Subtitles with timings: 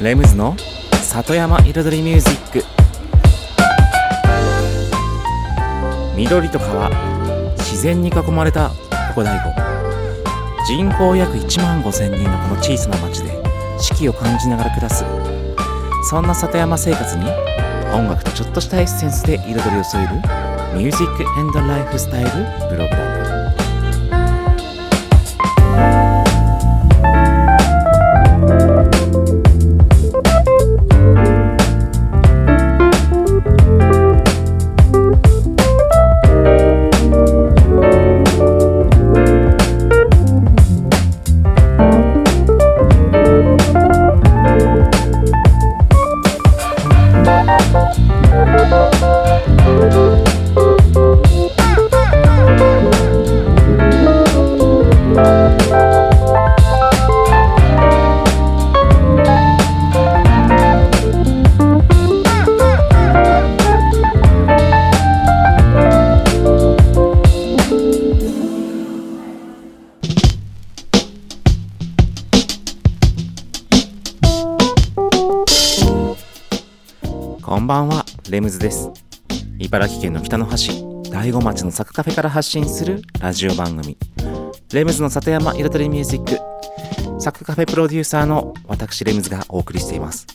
[0.00, 0.56] レムズの
[1.02, 2.64] 里山彩りミュージック。
[6.16, 6.90] 緑と川
[7.56, 8.74] 自然に囲まれたこ
[9.16, 9.54] こ大悟
[10.66, 13.30] 人口約1万5千人のこの小さな町で
[13.78, 15.04] 四季を感じながら暮らす。
[16.08, 17.24] そんな里山生活に
[17.94, 20.14] 音楽とちょっとしたエッセンスで彩りを添える
[20.76, 22.30] 「ミュージックエンドライフスタイル」
[22.68, 23.01] プログラ
[80.02, 83.96] 県の北の端、大子町のサクカフェから発信するラジオ番組、
[84.72, 90.26] レムズの里山彩りミュージック、サクカフェプロデューサーの私レムズがお送りしています。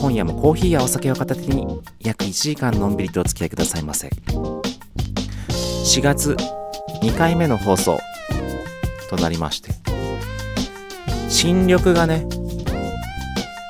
[0.00, 4.08] 今夜もコーヒーやお酒を片手に約1時間のんびりとお付き合いくださいませ。
[5.48, 6.34] 4月
[7.02, 7.98] 2回目の放送
[9.10, 9.72] となりまして、
[11.28, 12.26] 新緑がね、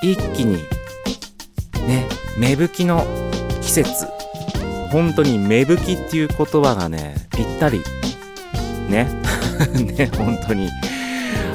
[0.05, 0.59] 一気に
[1.85, 2.07] ね、
[2.39, 3.05] 芽吹きの
[3.61, 4.16] 季節。
[4.91, 7.81] 本当に芽吹きっていう言葉がね、ぴったり。
[8.89, 9.09] ね。
[9.97, 10.69] ね、本当に。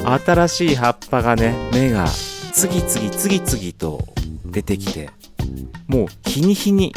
[0.04, 2.06] 新しい葉っぱがね、芽が
[2.52, 4.04] 次々次々と
[4.44, 5.10] 出てきて、
[5.86, 6.92] もう日に日に、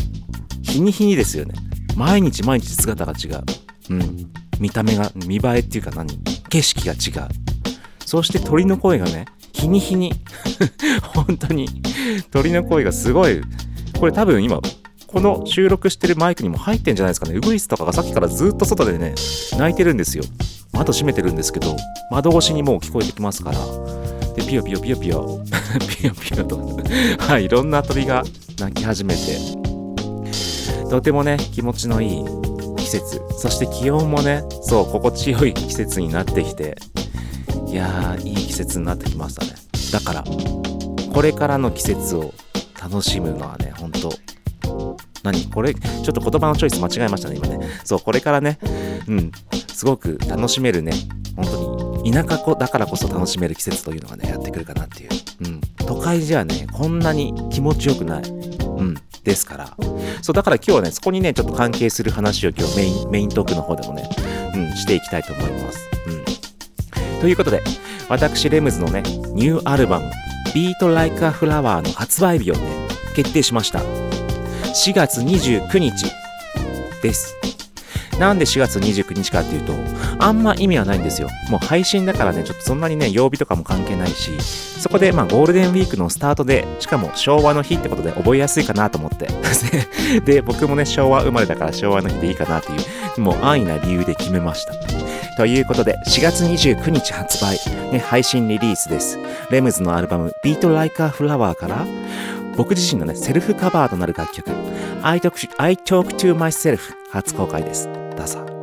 [0.64, 1.54] 日に日にですよね。
[1.96, 3.44] 毎日毎日姿が違う。
[3.92, 4.32] うん。
[4.60, 6.18] 見た目が、見栄えっていうか何？
[6.50, 7.30] 景色が違う。
[8.06, 10.14] そして鳥の声がね、日に日に、
[11.14, 11.68] 本当に
[12.32, 13.42] 鳥の声がすごい、
[14.00, 14.60] これ多分今、
[15.08, 17.36] この収録してるマイクにも入ってんじゃないですかね。
[17.36, 19.16] ウグイスとかがさっきからずっと外でね、
[19.58, 20.24] 鳴いてるんですよ。
[20.74, 21.76] 窓閉めてるんですけど、
[22.12, 23.58] 窓越しにもう聞こえてきますから。
[24.36, 25.40] で、ピヨピヨピヨピヨ、
[26.02, 26.80] ピヨピヨと、
[27.20, 28.24] はい、いろんな鳥が
[28.60, 29.38] 鳴き始めて、
[30.90, 32.26] とてもね、気持ちのいい
[32.78, 33.22] 季節。
[33.38, 36.78] そして気温もね、そう、心地よい季節になってきて、
[37.68, 39.52] いやー、いい季節になってきましたね。
[39.92, 40.24] だから、
[41.14, 42.34] これからの季節を
[42.82, 44.12] 楽しむのはね、ほんと、
[45.26, 45.46] 何？
[45.50, 47.68] これ、ちょっと言葉のチョイス間違えましたね、今ね。
[47.84, 48.60] そう、これからね、
[49.08, 49.32] うん、
[49.74, 50.94] すごく楽しめるね、
[51.36, 55.10] 本当に、田舎子だからこそ楽しめる季節というのがね、やってくるかなっていう。
[55.46, 55.62] うん。
[55.86, 58.24] 都会じゃね、こんなに気持ちよくない。
[58.24, 58.96] うん。
[59.24, 59.76] ですから。
[60.22, 64.08] そう、だから今日はね、そこにね、ちょっと関係する話を今日メイン、メイントークの方でもね、
[64.54, 65.90] うん、していきたいと思います。
[66.08, 67.22] うん。
[67.22, 67.62] ということで、
[68.08, 69.02] 私、レムズのね、
[69.34, 70.12] ニューアルバム、
[70.54, 72.62] Beat Like a Flower の発売日をね、
[73.16, 73.82] 決定しました。
[74.76, 76.06] 4月29日
[77.02, 77.34] です。
[78.20, 79.74] なんで4月29日かっていうと、
[80.20, 81.30] あんま意味はないんですよ。
[81.50, 84.32] もう配信だからね、ちょっとそんなにね、曜日とかも関係ないし、
[84.82, 89.30] そこでまあゴールデンウィークのスタートで、しかも昭和の日ってことで覚えやすいかなと思って。
[90.26, 92.76] で、僕もね、昭和生まれだから昭和の日でいいかなってい
[93.18, 94.74] う、もう安易な理由で決めました。
[95.38, 97.58] ということで、4月29日発売、
[97.92, 99.20] ね、配信リリースです。
[99.50, 101.86] レムズのアルバム、Beat Like a Flower から、
[102.56, 104.50] 僕自身のね、セルフカバーとなる楽曲、
[105.02, 106.80] I Talk, I Talk to Myself
[107.12, 107.90] 初公開です。
[108.18, 108.55] どうぞ。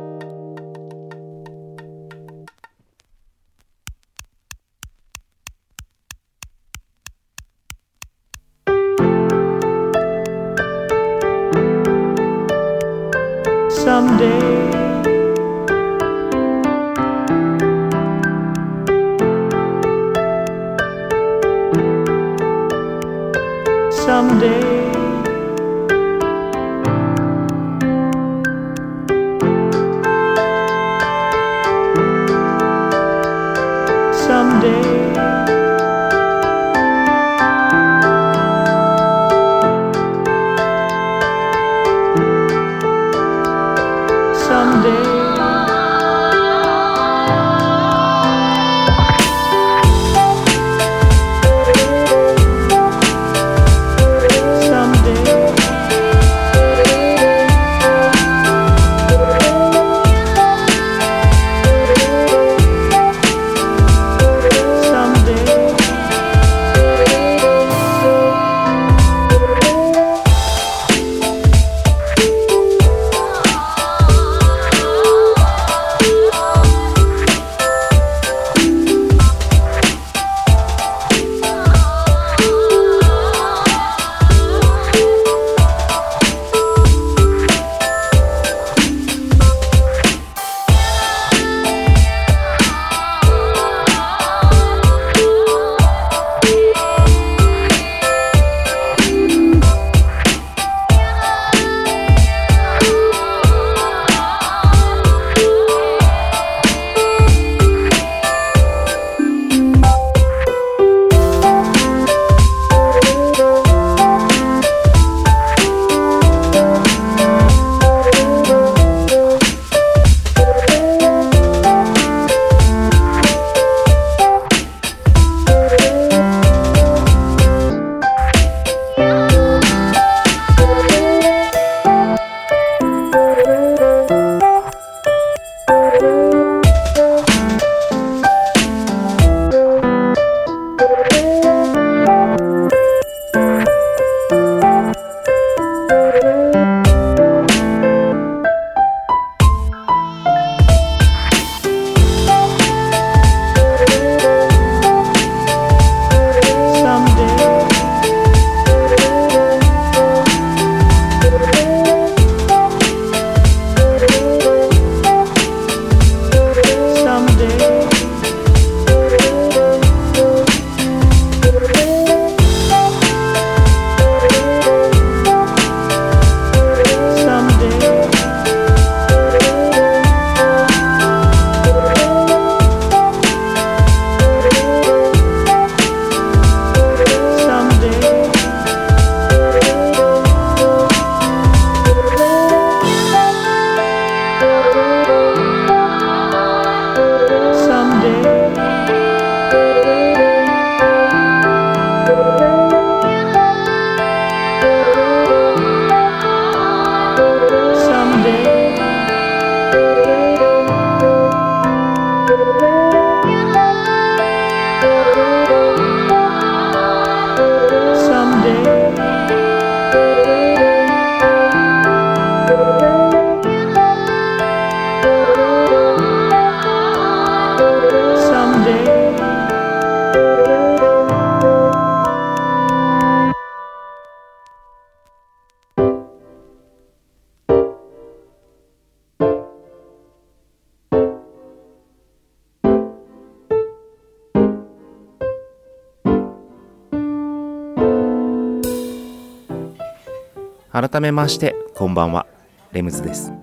[250.93, 252.27] 改めましてこんばんは。
[252.71, 253.33] レムズです。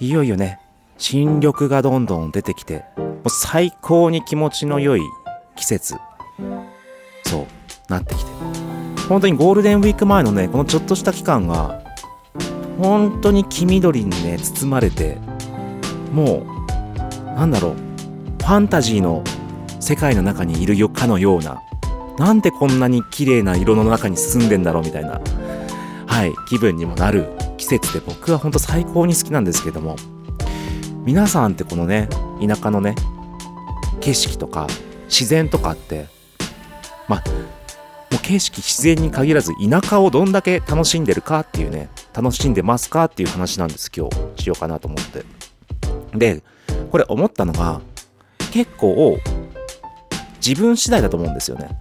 [0.00, 0.58] いよいよね
[0.96, 5.02] 新緑がどんどん出てきてもう最高に気持ちの良い
[5.56, 5.96] 季節
[7.24, 7.46] そう
[7.90, 8.30] なってきて。
[9.10, 11.82] 本当にゴールデンウィーク前のねこのちょっとした期間が
[12.78, 15.18] 本当に黄緑にね包まれて
[16.14, 19.22] もうなんだろうファンタジーの
[19.80, 21.62] 世界の中にいるよかのような
[22.16, 25.20] なんでこんなに綺麗な色の中に進んでんだろうみたいな
[26.14, 29.96] はい気分にもなる季節で僕は本当最高に好きなんですけども
[31.04, 32.08] 皆さんってこのね
[32.40, 32.94] 田舎のね
[34.00, 34.68] 景色とか
[35.06, 36.06] 自然とかって
[37.08, 37.28] まあ
[38.12, 44.44] もう景色自然に限らず田舎をどんだけ楽しんでるかっていうね楽しんでますかっていう話なんです今日。
[44.44, 45.24] しようかなと思って。
[46.16, 46.44] で
[46.92, 47.80] これ思ったのが
[48.52, 49.18] 結構
[50.36, 51.76] 自分次第だと思うんですよね。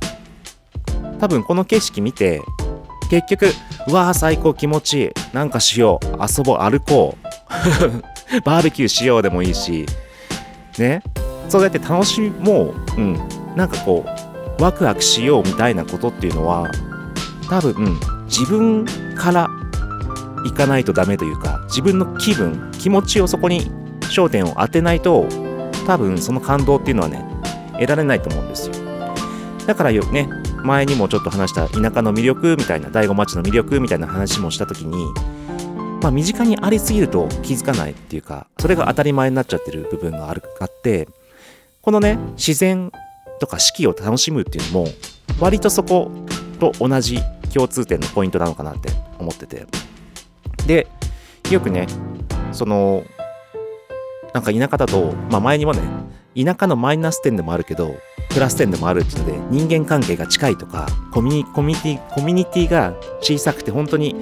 [1.20, 2.42] 多分この景色見て
[3.14, 3.46] 結局
[3.90, 5.12] うわー最高気持ちいい。
[5.34, 6.08] なんかしよう。
[6.20, 6.58] 遊ぼう。
[6.58, 7.28] 歩こう。
[8.42, 9.86] バーベキューしようでもいいし。
[10.80, 11.04] ね。
[11.48, 13.00] そうやって楽しもう。
[13.00, 13.20] うん。
[13.56, 14.04] なんかこ
[14.58, 16.72] うワクワクしようみたいなことっていうのは
[17.48, 18.84] 多分自分
[19.16, 19.48] から
[20.44, 25.28] 行かないとダメというか自分の気分気持ちをそこに焦点を当てないと
[25.86, 27.24] 多分その感動っていうのはね
[27.74, 28.76] 得られないと思うんですよ。
[29.68, 30.28] だからよね。
[30.64, 35.06] 前にもちょっと話した田舎の魅力みたいな醍醐町の魅力みたいな話もした時に
[36.02, 41.08] まあ身近にありすぎると気づかないっていうかそれが当たり前になっちゃってる部分があるあって
[41.82, 42.92] このね自然
[43.40, 44.88] とか四季を楽しむっていうのも
[45.40, 46.12] 割とそこ
[46.60, 47.20] と同じ
[47.54, 48.90] 共通点のポイントなのかなって
[49.20, 49.68] 思ってて。
[50.68, 50.88] で
[51.52, 51.88] よくね
[52.52, 53.04] その
[54.34, 55.82] なんか田舎だと、まあ、前にもね
[56.36, 57.96] 田舎のマイナス点でもあるけど
[58.30, 64.16] プラス点でもあるっていうので人間関係が近いとかコミュニティコミュニティが小さくて本当に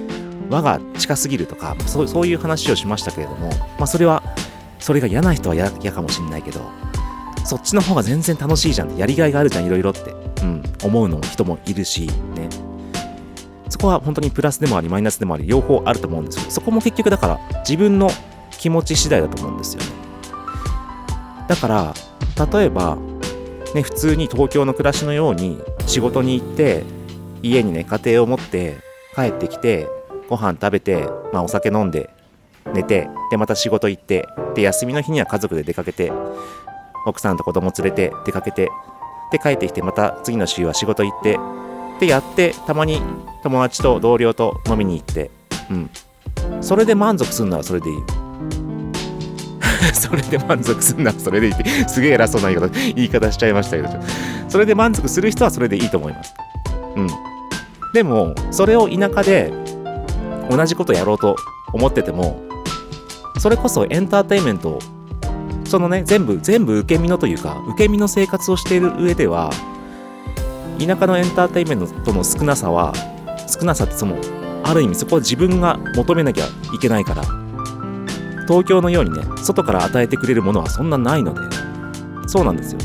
[0.50, 4.22] 輪が近すぎるとかそうそういう話をしましたけれども、まあ、それは
[4.80, 6.62] それが嫌な人は嫌かもしれないけど
[7.46, 8.96] そっちの方が全然楽しいじゃん。
[8.98, 12.50] やりがいがあるじゃんいろいろって、うん、思うの人もいるしね。
[13.70, 18.10] そこは本当にプラスでもありマイナスでもあり両方あると思うんですけどそこも結局だから自分の
[18.52, 19.90] 気持ち次第だと思うんですよね。
[21.48, 21.94] だから
[22.52, 22.98] 例えば
[23.76, 26.84] ね普通に東京の暮らしのように仕事に行って
[27.44, 28.78] 家にね家庭を持って
[29.16, 29.88] 帰ってきて
[30.30, 32.10] ご飯食べて、まあ、お酒飲んで
[32.74, 36.12] 寝てでまた仕事行ってで休みの日には家族で出かけて
[37.06, 38.70] 奥さんと子供連れて出かけて
[39.32, 41.40] で帰ってきてまた次の週は仕事行って
[42.00, 43.02] でやってたまに
[43.44, 45.32] 友達と同僚と飲みに行って
[45.70, 45.90] うん。
[46.62, 47.98] それで満足するならそれでいい。
[49.94, 53.90] それで満足するなそれでいいってすげえ偉そうな言い方言い方しちゃいましたけど。
[54.48, 56.34] それで満足する人はそれでいいと思います。
[56.96, 57.08] うん。
[57.94, 59.52] でもそれを田舎で
[60.50, 61.36] 同じことやろうと
[61.74, 62.42] 思ってても
[63.40, 64.80] それこそエンターテインメント
[65.66, 69.50] そのね全部全部受け身のというか受け身の生活をしている上では
[70.80, 72.94] 田舎のエンターテインメントとの少なさは
[73.48, 74.18] 少なさってその
[74.64, 77.24] ある意味そこは自分が求めなきゃいけないから
[78.48, 81.42] 東京のようにね外から与えてくれるものはそんなないので。
[82.28, 82.80] そうなんですよ。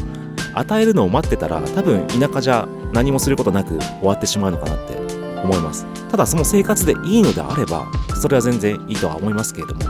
[0.54, 5.06] 与えるのを待ってたら多分田舎じゃ何もすることなく終わってしまうのかなって。
[5.42, 5.86] 思います。
[6.10, 7.86] ただその生活でいいのであれば
[8.20, 9.80] それは全然いいとは思いますけれども。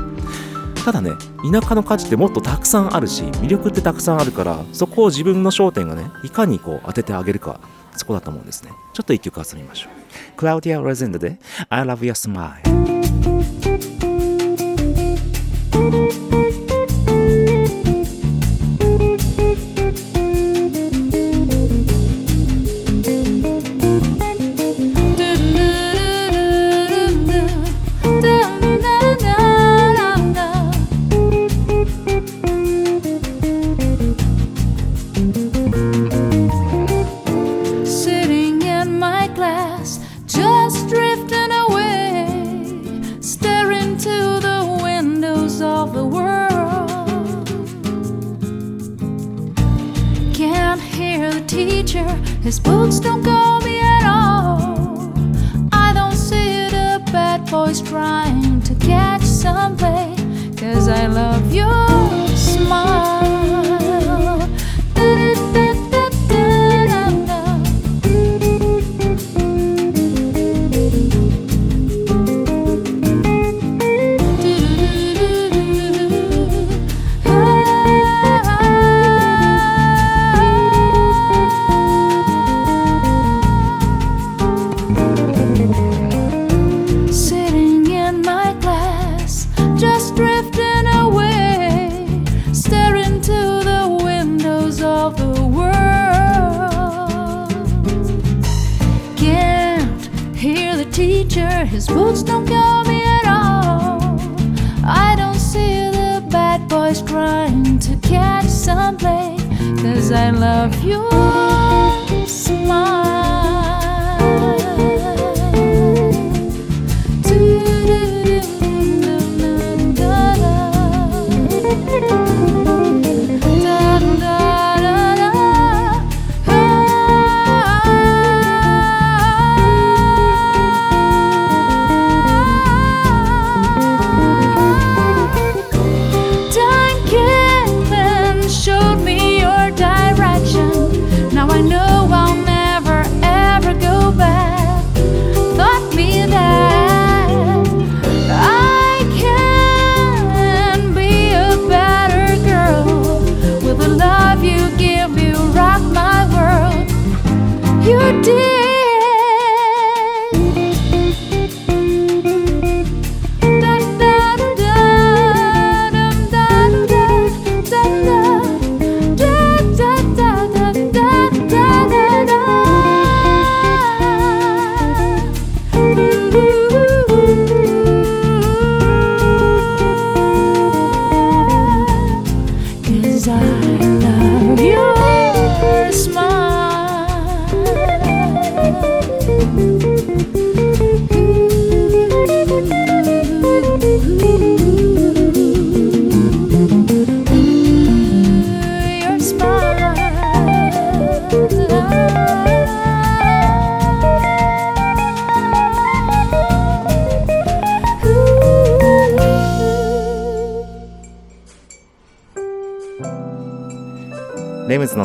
[0.85, 1.13] ただね
[1.51, 7.59] 田舎の価値ってもっとたくさんあるし魅力ってたくさんあるからそこを自分の焦点がねいかにこう当ててあげるか
[7.97, 8.71] そこだと思うんですね。
[8.93, 10.37] ちょっと一曲遊びましょう。
[10.37, 11.39] クラウディア・レゼンドで
[11.71, 13.96] I love your smile
[15.88, 16.25] Thank you.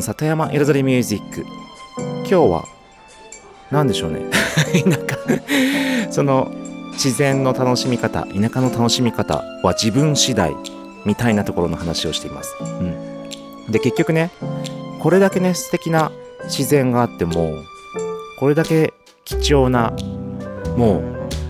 [0.01, 1.46] の里山彩りミュージック。
[1.98, 2.65] 今日は
[3.70, 4.22] 何でしょうね。
[4.86, 5.15] なんか
[6.10, 6.51] その
[6.93, 10.53] 自然の楽しみ方田舎の楽しみ方は自分次第
[11.05, 14.29] みたいなところの話をしています、うん、で結局ね
[15.00, 16.12] これだけね素敵な
[16.43, 17.55] 自然があっても
[18.39, 18.93] これだけ
[19.24, 19.91] 貴重な
[20.77, 21.01] もう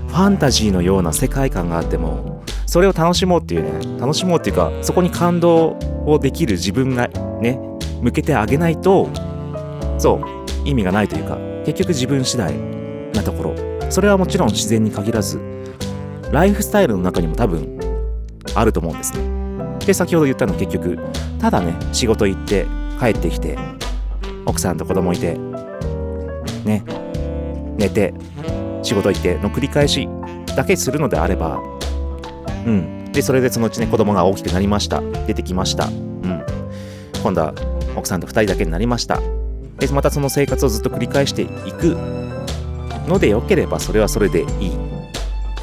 [0.08, 7.08] ファンタジーのような世界観があってもそれを楽しもうっていうね楽しもうっていうかそこに感動をできる自分が
[7.42, 7.71] ね
[8.02, 9.10] 向けてあげないと
[9.98, 12.54] そう意味がないというか結局自分次第
[13.14, 13.56] なところ。
[13.92, 15.40] それはもちろん自然に限らず
[16.32, 17.78] ライフスタイルの中にも多分
[18.56, 19.78] あると思うんですね。
[19.86, 20.98] で先ほど言ったの結局
[21.40, 22.66] ただね仕事行って
[23.00, 23.58] 帰ってきて
[24.46, 25.38] 奥さんと子供いて
[26.64, 26.84] ね
[27.78, 28.14] 寝て
[28.82, 30.08] 仕事行っての繰り返し
[30.56, 31.60] だけするのであれば
[32.66, 33.12] うん。
[33.12, 35.02] でそれでそのうちね子供が大きくなりました。
[35.28, 35.88] 出てきました。
[35.88, 36.46] うん。
[37.22, 37.54] 今度は
[38.02, 39.22] 奥さんと2人だけになりました。
[39.78, 41.96] でまたその生活をずっと繰り返していく
[43.08, 44.72] のでよければそれはそれでいい。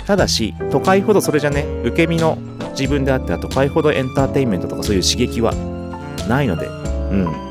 [0.06, 2.38] ただし都会ほどそれじゃね受け身の
[2.70, 5.52] 自分であっては都会ほどエンターテインメントとかそういう刺激は
[6.28, 7.48] ないのでうん。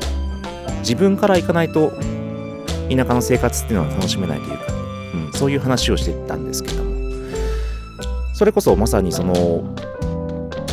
[0.80, 1.92] 自分から行かないと
[2.90, 4.64] 田舎の生活っていうのは楽しめないというか、
[5.14, 6.98] うん、そういう話をしてたんですけども。
[8.34, 9.74] それこそまさにその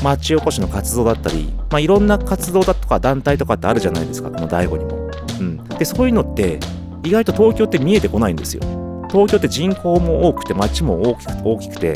[0.05, 5.09] 町おこしの活動だったり、まあ、いろんな活動だとか団体とかってあるじゃないですかこの大悟にも、
[5.39, 6.59] うん、でそういうのって
[7.03, 8.62] 意外と東京って見えてこないんですよ。
[9.09, 11.93] 東京って人口も多くて町も大きく大きくて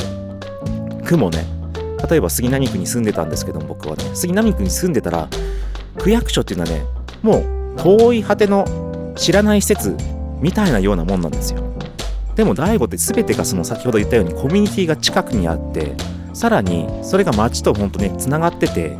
[1.03, 1.45] 区もね
[2.09, 4.03] 例えば杉並区に住んでたんですけども僕はね。
[4.15, 5.27] 杉並区に住んでたら
[5.97, 6.85] 区役所っていうのはね
[7.21, 9.95] もう遠い果ての知らない施設
[10.39, 11.61] みたいなようなもんなんですよ。
[12.35, 15.95] でも大悟って全てがその先ほど言ったようにコミュニティが近くにあって
[16.39, 18.97] さらにそれが町と本当ねつながってて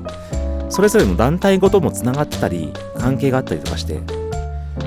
[0.68, 4.02] それぞれの団体ごともつながってたり関係があったりとかして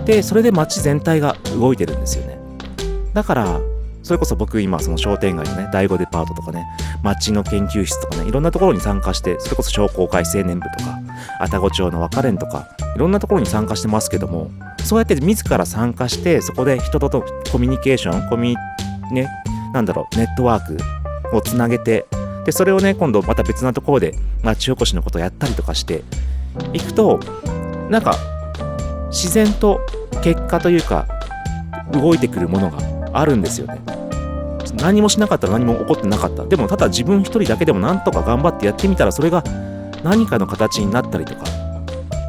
[0.05, 2.37] でそれで町全体が動いてるんですよね。
[3.15, 3.61] だから
[4.03, 6.67] それこそ僕今その商店街のね第5デパートとかね
[7.03, 10.99] 町の研究室とかねいろんなところに参加してそれこそ商工会青年部とか
[11.41, 14.51] 愛宕町の若連とかいろんなところに参加してますけども
[14.85, 19.31] そうやって自ら参加してそこで人ととコミュニケーションコミュね
[19.73, 20.77] なんだろうネットワー
[21.31, 22.05] クをつなげて
[22.45, 26.03] でそれをね今度また別なところで町おこしのことをやったりとかして
[26.73, 27.21] いくと
[27.89, 28.17] なんか
[29.09, 29.81] 自然と
[30.23, 31.07] 結果というか
[31.93, 32.79] 動いてくるものが
[33.13, 33.81] あるんですよね。
[34.75, 36.47] 何もしなかったら何も起こってなかった。
[36.47, 39.45] でもただ自分一人だけでもなんとか頑張ってやってみたらそれが
[40.03, 41.45] 何かの形になったりとか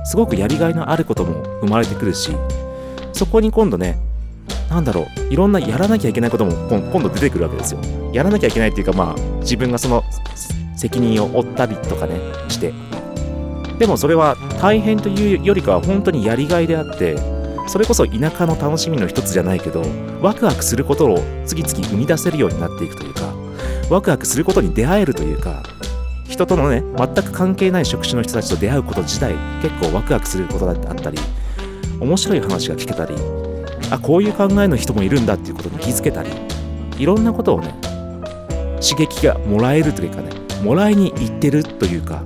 [0.05, 2.31] すごくやりがいのあることも生まれてくるし
[3.13, 3.97] そこに今度ね
[4.73, 7.79] なんだろういろんなやらなきゃいけないことも今度出てくるわけですよ。
[8.11, 10.03] やらなきゃいけないっていうかまあ自分がその
[10.75, 12.73] 責任を負ったりとかねして。
[13.77, 17.17] でもそれは大変というよりかは本当にやりがいであって
[17.67, 19.83] それこそ田舎の楽しみの一つじゃないけど
[20.21, 23.33] ワクワクすることを次々生み出せるようになっていくというか
[23.89, 25.63] ワクワクすることに出会えるというか
[26.29, 31.17] 人とのね全く関係ない職種の人たちと出会うこと自体結構ワクワクすることだったり
[31.99, 33.15] 面白い話が聞けたり
[33.93, 36.31] あこういう考えの人もいるんだっていうことに気づけたり
[36.97, 37.75] いろんなことをね
[38.81, 40.31] 刺激がもらえるというかね
[40.63, 42.23] もらいに行ってるというか。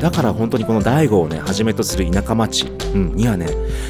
[0.00, 3.48] だから本当にこの大悟をねはじめとする田舎町、うん、にはね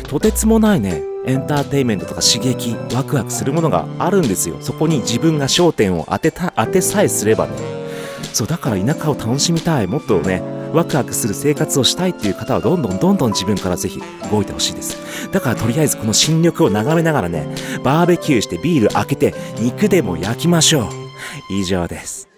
[0.08, 4.56] とてつもないねエンターテインメントとか刺激ワクワクするものがあるんですよ。
[4.60, 7.52] そこに自分が焦点を当てた当てさえすればね。
[8.32, 15.30] そうだから田舎を楽しみたいもっとねワクワクする生活をしたいっていう方はどんどんどんどん自分からぜひ動いてほしいです。
[15.30, 17.46] だからとりあえずこの新緑を眺めながらね
[17.82, 20.84] バーベキューしてビール開けて肉でも焼きましょう。
[21.50, 22.29] 以上です。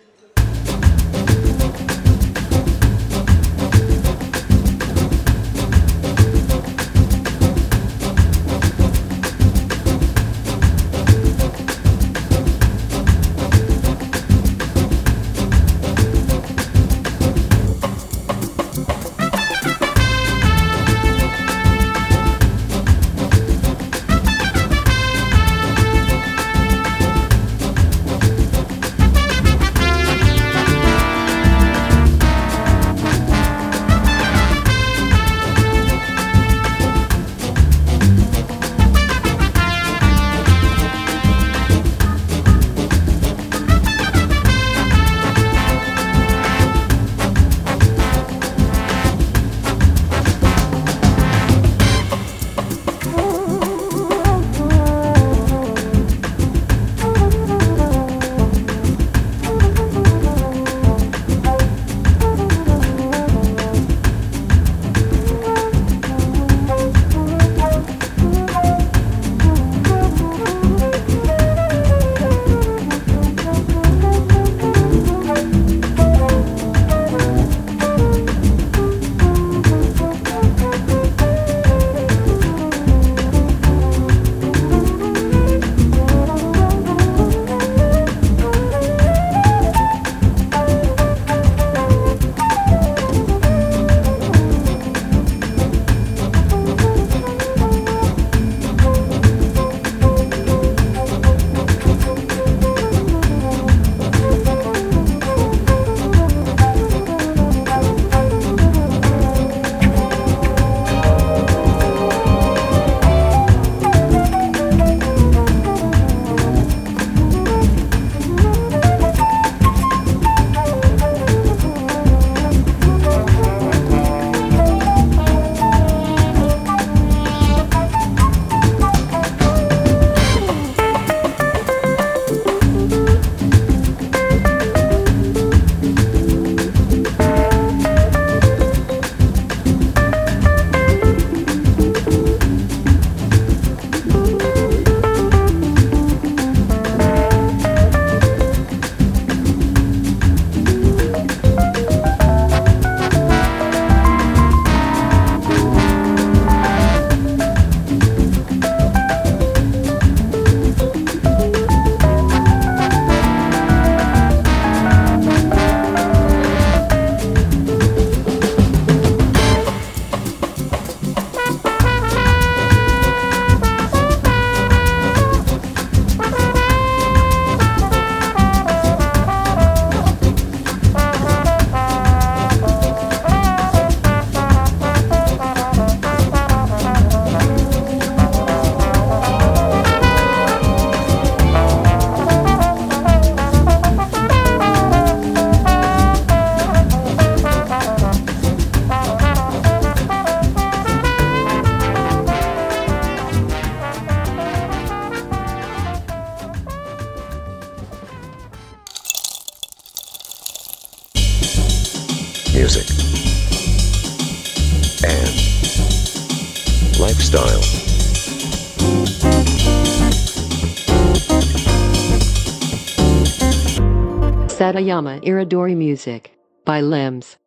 [224.93, 226.33] Yama Iridori Music
[226.67, 227.39] by Limbs.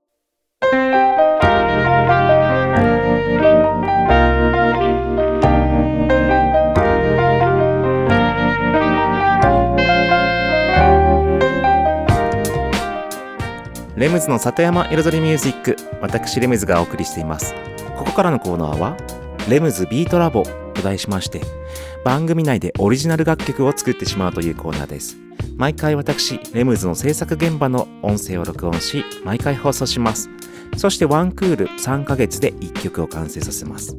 [13.95, 17.53] レムズの里山彩りミュージック私レムズがお送りしています
[17.95, 18.97] ここからのコーナーは
[19.47, 21.41] レムズビートラボと題しまして、
[22.03, 25.17] 番組内でオリジナル楽曲を作ってしまうというコーナーです。
[25.57, 30.29] 毎回私、レムズの制作現場の音声を録音し、毎回放送します。
[30.75, 33.95] そしてワンクール3ヶ月で1曲を完成させます。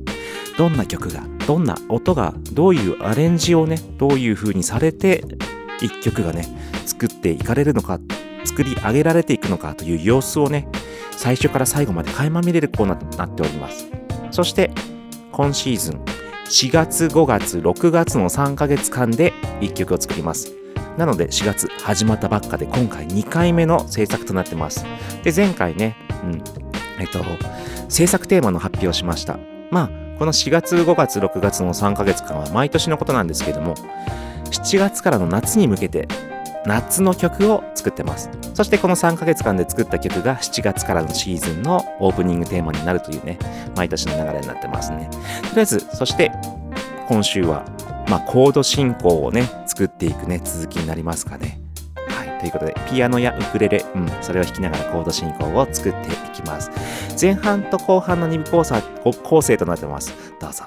[0.59, 5.25] どんな曲が、どんな音が、どういうアレンジをね、どういう風にされて、
[5.81, 6.47] 1曲がね、
[6.85, 8.01] 作っていかれるのか、
[8.45, 10.69] 作り上げられていくのかという様子をね、
[11.13, 13.87] 最初から最後まで垣間見れるコーナーとなっております。
[14.31, 14.71] そして、
[15.33, 16.01] 今シーズン、
[16.51, 20.53] 4月、5月、6月の3ヶ月間で1曲を作ります。
[20.97, 24.85] なので4月始まったばっかで今回2回目の制作となってます。
[25.23, 26.43] で、前回ね、うん、
[26.99, 27.25] えっと、
[27.89, 29.39] 制作テーマの発表をしました。
[29.71, 33.75] まあ、この4月、5月、6月の3ヶ月間は毎年のことなんですけども、
[34.51, 36.09] 7月からの夏に向けて
[36.67, 38.29] 夏の曲を作ってます。
[38.55, 43.39] そしてこの3ヶ月間で作った曲が7月からのシーズンのオープニングテーマになるというね、
[43.77, 45.09] 毎年の流れになってますね。
[45.43, 46.33] とりあえず、そして
[47.09, 47.65] 今週は、
[48.09, 51.61] まあ、コード進行をね、作っていくね、続きになりますかね。
[52.09, 52.41] はい。
[52.41, 56.71] ということで、ピアノやウクレレ、うん、それを弾きながらコード進行を作っていきます。
[57.21, 58.81] 前半と後半の2部構成
[59.23, 60.15] 構成となってます。
[60.41, 60.65] どうぞ。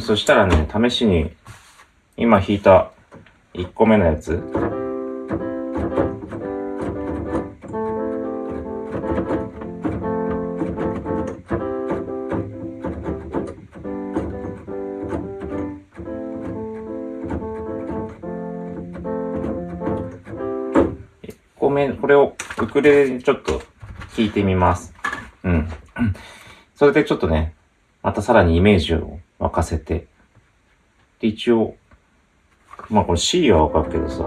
[0.00, 1.32] そしたらね、試しに、
[2.18, 2.90] 今弾いた
[3.54, 4.83] 1個目のやつ。
[22.74, 23.62] ウクレレにちょっと
[24.16, 24.92] 弾いてみます。
[25.44, 25.68] うん。
[26.74, 27.54] それでちょっとね、
[28.02, 30.08] またさらにイメージを沸かせて。
[31.20, 31.76] で、一応、
[32.90, 34.24] まあこれ C はわかるけどさ、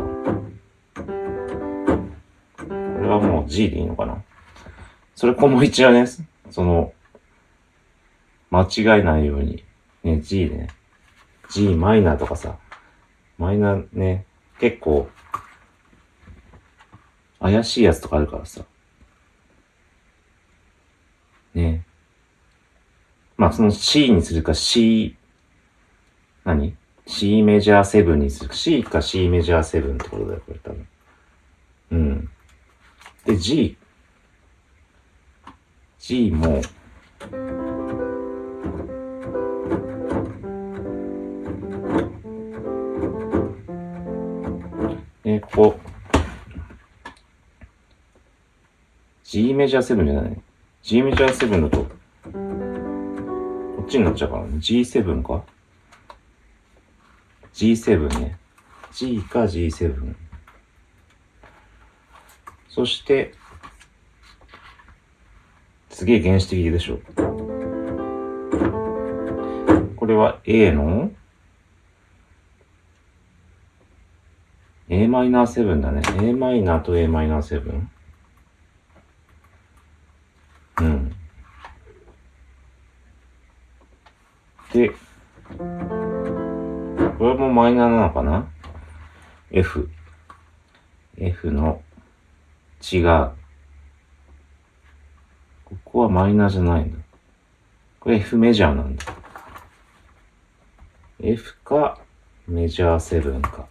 [0.96, 1.04] こ
[3.02, 4.24] れはもう G でいいのかな？
[5.14, 6.06] それこも一応ね、
[6.50, 6.94] その、
[8.50, 9.66] 間違えないように、
[10.06, 10.70] ね、G でね、
[11.50, 12.56] G マイナーとかさ、
[13.38, 14.24] マイナーね、
[14.58, 15.10] 結構、
[17.40, 18.66] 怪しいやつとかあるからさ、
[21.54, 21.86] ね
[23.38, 25.16] まあその C にするか C、
[26.44, 30.88] 何 ?C メジャー7にするか C か C メジャー7ってことだよ、これ多分。
[31.92, 32.30] うん。
[33.26, 33.78] で、G。
[36.00, 36.62] G も、
[45.26, 45.80] え、ここ、
[49.28, 50.42] G メジャー7じゃない
[50.84, 51.90] ?G メジャー7だと、こ
[53.86, 54.52] っちになっちゃうからね。
[54.60, 55.44] G7 か
[57.54, 58.38] ?G7 ね。
[58.94, 60.16] G か G7。
[62.70, 63.34] そして、
[65.90, 67.00] すげえ原始的でしょ。
[69.98, 71.12] これは A の
[74.88, 76.02] ？Am7 だね。
[76.16, 77.97] Am と Am7?
[84.78, 84.92] で、
[87.18, 88.48] これもマイナーなのかな
[89.50, 89.90] ?F。
[91.18, 91.82] F の
[92.94, 93.32] 違う。
[95.66, 97.00] ここはマイナーじゃないんだ。
[98.00, 99.04] これ F メジャーなんだ。
[101.22, 102.00] F か
[102.48, 103.68] メジャー7か。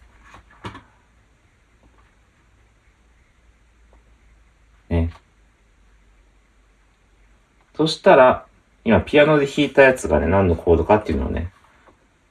[4.89, 5.13] ね。
[7.77, 8.45] そしたら、
[8.87, 11.51] 今ピアノで弾いたやつがね、何のコードかっていうのをね、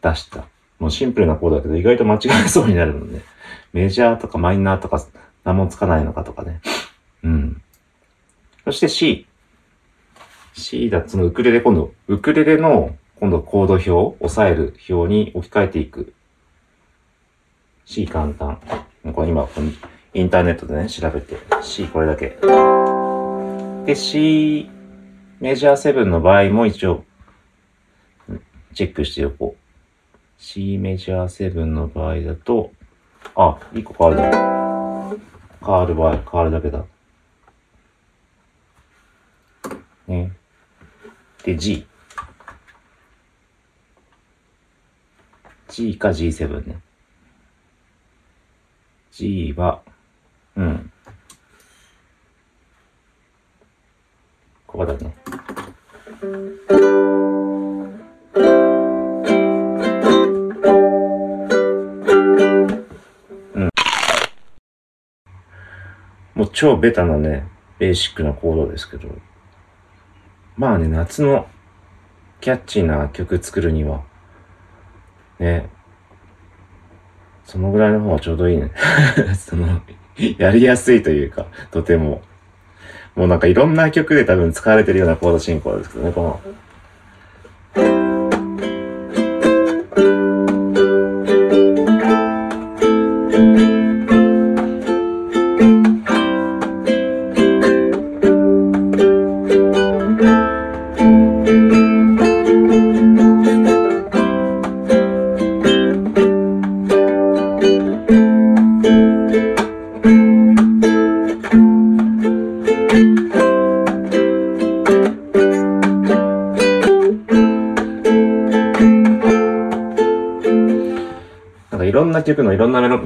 [0.01, 0.47] 出した。
[0.79, 3.21] もうシンプルなコードだけど、意外と間違えそうになるので、
[3.75, 5.07] メジャーとかマイナーとか
[5.45, 6.62] 何もつかないのかとかね。
[7.25, 7.62] うん。
[8.64, 9.27] そして C。
[10.55, 16.14] C だ、そのウクレレ今度、ウクレレの今度コード表、押さえる表に置き換えていく。
[17.85, 18.59] C 簡単。
[19.12, 19.71] これ今、この
[20.14, 21.37] インターネットでね、調べて。
[21.61, 22.38] C これだけ。
[23.85, 24.71] で、C
[25.38, 27.05] メジャー7の場合も一応、
[28.75, 29.62] チェックしておこう。
[30.38, 32.72] C メジャー7の場合だと、
[33.35, 35.16] あ、1個変わるだ。
[35.61, 36.85] 変わる場合、変わるだけだ。
[40.07, 40.33] ね。
[41.44, 41.87] で、G。
[45.68, 46.81] G か G7 ね。
[49.12, 49.83] G は、
[50.57, 50.92] うん。
[54.77, 55.17] ここだね。
[63.55, 63.71] うん。
[66.35, 69.09] もう超ベタなね、ベーシックなコードですけど。
[70.59, 71.47] まあね、夏の
[72.43, 74.05] キャッチーな曲作るには、
[75.39, 75.71] ね、
[77.47, 78.73] そのぐらいの方がちょうどいいね。
[79.39, 79.81] その、
[80.37, 82.21] やりやすいというか、とても。
[83.17, 86.41] もうなんかいろんな曲で多分使われてるようなコード進行ですけどね、この。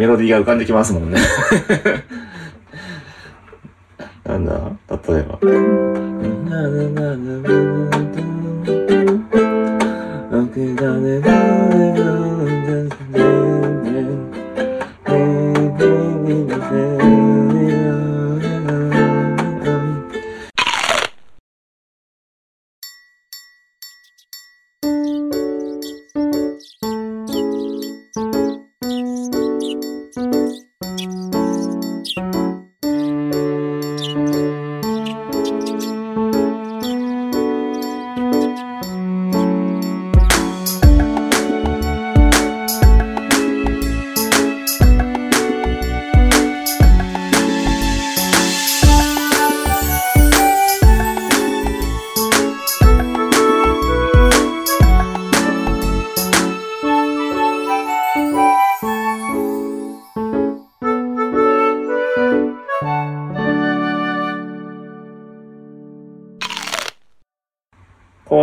[0.00, 1.20] メロディーが浮かんできますもんね。
[4.24, 4.72] なんだ？
[4.88, 5.38] 例えば。
[5.38, 5.46] コ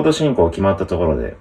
[0.07, 1.37] ド進行決まったところで、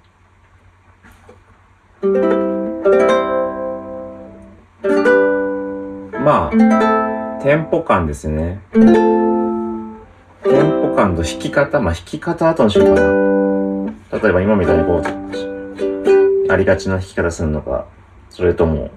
[6.23, 8.61] まあ、テンポ感ですね。
[8.73, 9.95] テン
[10.43, 13.07] ポ感と弾き方、まあ弾き方後にしようかな。
[14.19, 17.85] 例えば今みたいにこう、ありがちな弾き方するのか、
[18.29, 18.91] それとも、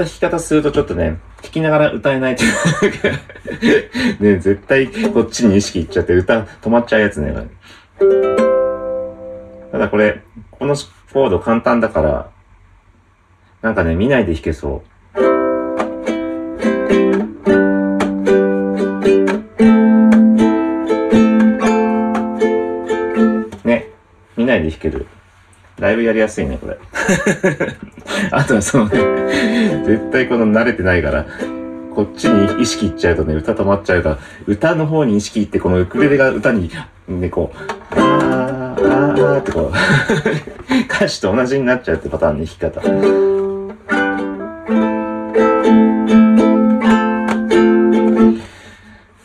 [0.00, 2.52] った弾き方するとちょっとね、弾きながら歌えないという
[4.20, 7.34] ね、絶対こっちに意識いっちゃって歌止まっちゃうやつね。
[9.70, 10.74] ただこれ、この
[11.12, 12.30] コード簡単だから、
[13.62, 14.82] なんかね、見ないで弾けそ
[23.64, 23.68] う。
[23.68, 23.88] ね、
[24.36, 25.06] 見ないで弾ける。
[25.80, 26.78] だいぶやりやすいね、これ。
[28.30, 31.26] あとはそのね、絶対この慣れてないから、
[31.94, 36.70] こっちに意識いっちゃうとね、歌止まっちゃうから、歌の方に意識いって、このウクレレが歌に、
[37.08, 37.58] ね、こう、
[37.98, 39.72] あー、あー、あってこう、
[40.84, 42.82] 歌詞と同じになっちゃうってパターンの弾き方。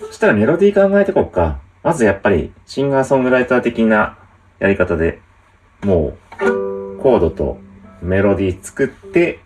[0.07, 1.59] そしたらメロディー考えてこっか。
[1.83, 4.17] まずやっぱり、シンガーソングライター的な
[4.59, 5.19] やり方で、
[5.83, 6.24] もう、
[7.01, 7.59] コードと
[8.01, 9.39] メロディー作って、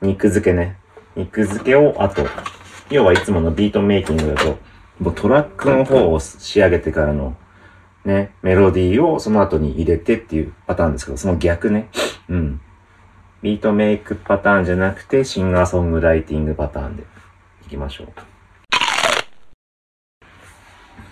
[0.00, 0.76] 肉付けね。
[1.16, 2.26] 肉付けを後。
[2.90, 4.58] 要はいつものビートメイキングだと、
[4.98, 7.36] もうトラックの方を仕上げてからの、
[8.04, 11.88] ね、メロディーをその後に入れてっていうパターンですけど、その逆ね。
[12.28, 12.60] うん。
[13.42, 17.04] ビートメイクパターンじゃなくて、シンガーソングライティングパターンで
[17.66, 18.08] いきましょう。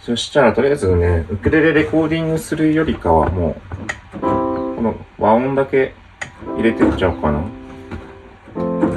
[0.01, 3.57] そしたら、とりあえずね、ウクレレレコーディングするよりかはも
[4.23, 4.50] う、
[4.81, 5.93] この和音だけ
[6.57, 8.90] 入れてっちゃおうかな。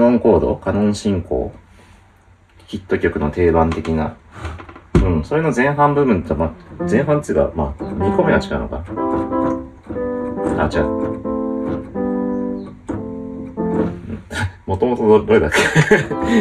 [0.00, 0.56] ノンコード？
[0.56, 1.52] カノン進行？
[2.66, 4.16] ヒット曲の定番的な？
[4.94, 6.54] うん、それの前半部分と、ま、
[6.90, 8.82] 前半っていうか、まあ、2個目は違うのか。
[10.58, 10.84] あ、違う。
[14.66, 15.58] もともとどれだっけ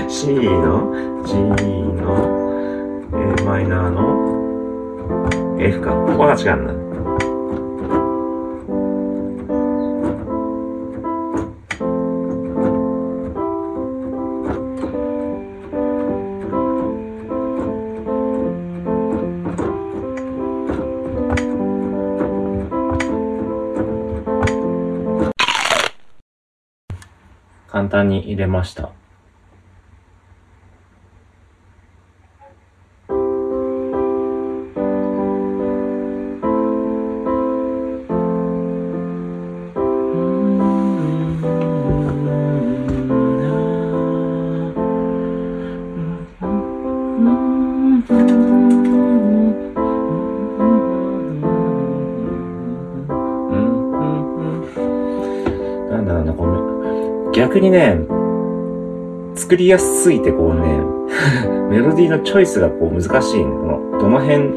[0.09, 2.15] ?C の？G の
[3.39, 5.91] ？A マイナーの？F か。
[5.91, 6.78] ここは違うんだ。
[28.09, 28.98] に入れました。
[57.59, 57.99] にね、
[59.35, 60.61] 作りやすいてこうね、
[61.69, 63.45] メロディーのチョイスがこう難しいね。
[63.45, 64.49] この、どの辺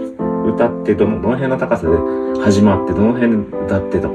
[0.55, 1.97] 歌って、どの、どの辺の高さで
[2.41, 4.15] 始まって、どの辺歌ってとか。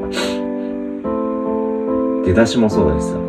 [2.25, 3.15] 出だしもそうだしさ。
[3.15, 3.21] ね。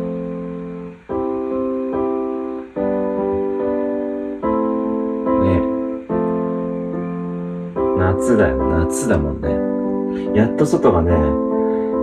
[7.97, 10.37] 夏だよ、夏だもんね。
[10.37, 11.13] やっと外がね、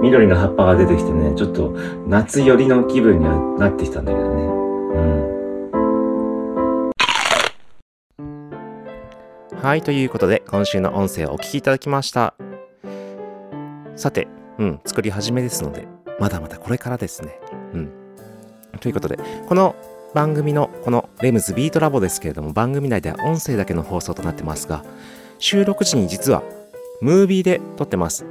[0.02, 1.70] 緑の葉っぱが出てきてね、ちょっと
[2.06, 4.42] 夏寄りの気分にはなってきたんだけどね。
[4.42, 4.48] う
[9.54, 9.56] ん。
[9.58, 12.34] はい、ということで、今週の音声をお聞きいただきました。
[13.96, 14.28] さて、
[14.58, 15.88] うん、作り始めですので、
[16.20, 17.40] まだまだこれからですね。
[17.72, 17.90] うん。
[18.80, 19.18] ということで、
[19.48, 19.74] この
[20.14, 24.84] 番組のこのレムズビートラボですけれども、番組内では音声だけの放送となってますが、
[25.38, 26.42] 収録時に実は
[27.00, 28.26] ムービーで撮ってます。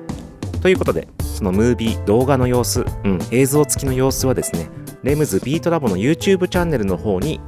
[0.62, 4.70] ということで、そのムービー、動画の様子、うん、映像付きの様子はですね、
[5.04, 7.42] レムズビートラボの YouTube チャンネルの方に、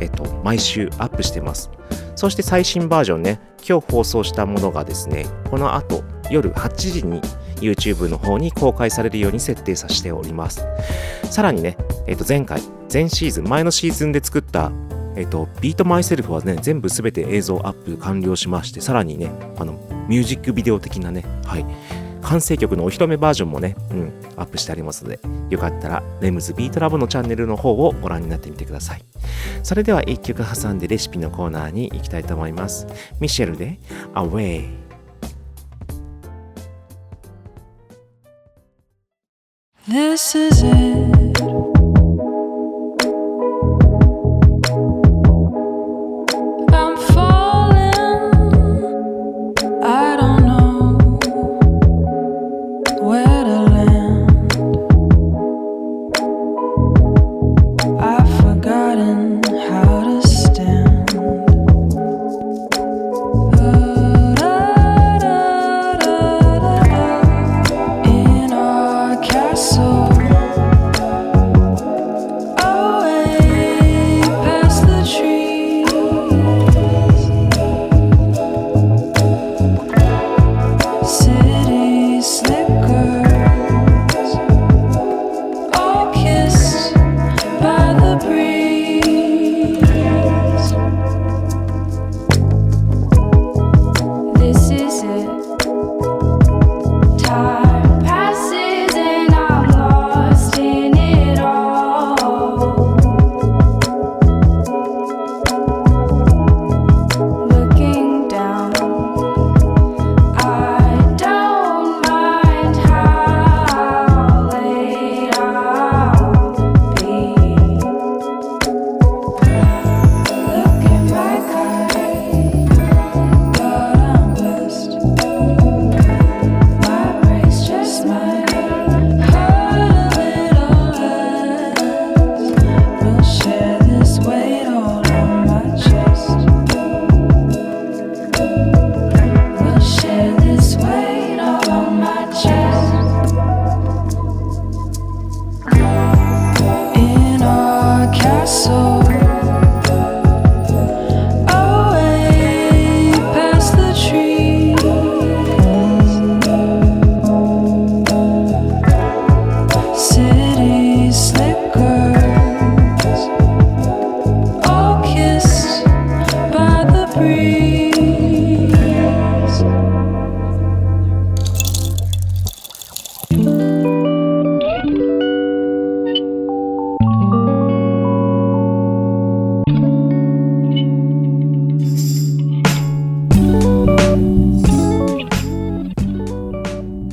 [0.00, 1.70] えっと、毎週アップしてます。
[2.16, 7.22] そして最新バージョンね、今日放送したものがですね、この後夜8時に
[7.60, 10.66] YouTube の方に公開されるように設定させております。
[11.30, 11.78] さらにね、
[12.08, 12.60] えっと、前回、
[12.92, 14.72] 前シーズン、前のシーズンで作った
[15.18, 19.72] えっと、 Beat Myself はね、全部すべて映像アップ完了しまして、さらにね、あの、
[20.08, 21.66] ミュージックビデオ的なね、はい、
[22.22, 29.04] 完成曲のお披露目バージョンもね、うん、アップしてありますので、よかったら、レムズビートラボのチャンネルの方をご覧になってみてください。
[29.62, 32.86] それでは、一曲挟んでレシピのコーナーに行きたいと思います。
[33.20, 33.78] ミシェルで、
[34.14, 34.88] Away。
[39.88, 41.77] This is it.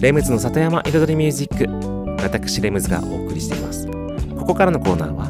[0.05, 2.21] レムズの里山彩りミュージック。
[2.21, 3.87] 私レムズがお送りしています。
[4.37, 5.29] ここからのコーナーは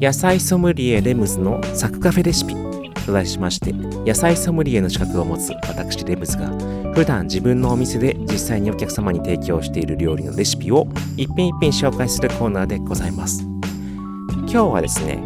[0.00, 2.56] 野菜ソムリエレムズのサクカフェレシピ。
[3.04, 6.48] と題しまして野菜ソムリエの資格を持つ私レムズが
[6.94, 10.88] 普段自分のお店で実際にお客様に提供している料理のレシピを
[11.18, 13.42] 一品一品紹介するコーナーでございます。
[13.42, 15.16] 今日はですね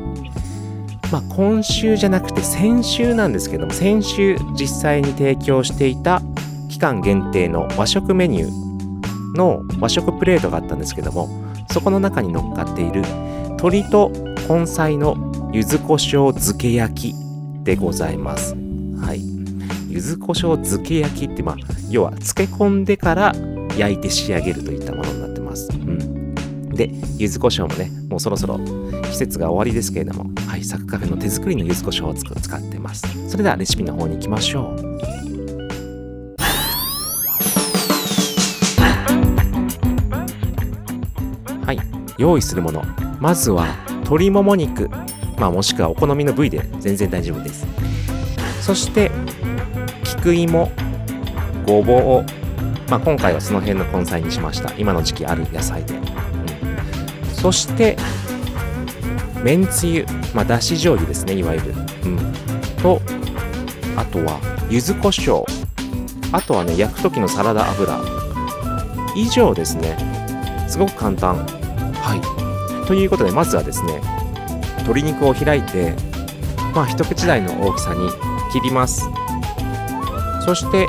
[1.13, 6.21] まあ今週じゃなくて先週なんですけども先週実際に提供していた
[6.69, 8.70] 期間限定の和食メニュー
[9.35, 11.29] の和食プレートがあったんですけども
[11.71, 13.03] そこの中に乗っかっている
[13.51, 14.11] 鶏と
[14.49, 17.15] 根菜の柚子胡椒漬け焼き
[17.65, 18.55] でございます。
[19.01, 19.21] はい。
[19.89, 21.57] 柚子胡椒漬け焼きってまあ
[21.91, 23.35] 要は漬け込んでから
[23.77, 25.69] 焼いて仕上げるといったものになってます。
[25.73, 26.75] うん。
[26.75, 28.59] で柚子胡椒もねもうそろそろ
[29.11, 33.03] 季節が終わりですけれどもはいサクカフェの手作りの柚子胡椒を使ってます。
[33.29, 35.30] それではレシピの方に行きましょう。
[42.21, 42.85] 用意するもの。
[43.19, 44.91] まずは鶏もも肉。
[45.39, 47.67] まあもしくはお好みの部位で全然大丈夫です。
[48.61, 49.11] そして
[50.05, 50.71] 菊芋
[51.67, 52.91] ごぼう。
[52.91, 54.71] まあ今回はその辺の根菜にしました。
[54.77, 56.05] 今の時期ある野菜で、うん。
[57.33, 57.97] そして
[59.43, 60.05] めんつゆ。
[60.35, 61.73] まあだし醤油ですねいわゆる。
[62.05, 62.19] うん。
[62.83, 63.01] と
[63.97, 65.43] あとは柚子胡椒。
[66.33, 67.99] あとはね焼く時のサラダ油。
[69.17, 69.97] 以上ですね。
[70.69, 71.60] すごく簡単。
[72.87, 74.01] ということでまずはですね
[74.79, 75.95] 鶏肉を開いて
[76.75, 78.09] まあ一口大の大きさに
[78.53, 79.09] 切ります。
[80.45, 80.89] そして